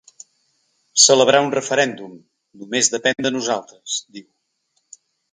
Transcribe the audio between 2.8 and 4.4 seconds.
depèn de nosaltres, diu.